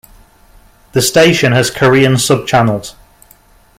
[0.93, 2.95] The Station Has Korean Subchannels.